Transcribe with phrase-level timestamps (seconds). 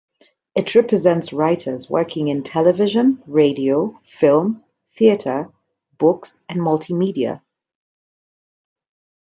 [0.55, 4.63] It represents writers working in television, radio, film,
[4.97, 5.51] theatre,
[5.99, 7.43] books and multimedia.